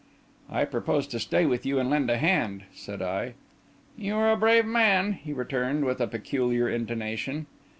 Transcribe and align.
"I 0.49 0.65
propose 0.65 1.05
to 1.09 1.19
stay 1.19 1.45
with 1.45 1.63
you 1.63 1.77
and 1.77 1.87
lend 1.87 2.09
a 2.09 2.17
hand," 2.17 2.63
said 2.73 3.03
I. 3.03 3.35
"You 3.95 4.15
are 4.15 4.31
a 4.31 4.35
brave 4.35 4.65
man," 4.65 5.13
he 5.13 5.31
returned, 5.31 5.85
with 5.85 6.01
a 6.01 6.07
peculiar 6.07 6.67
intonation. 6.67 7.45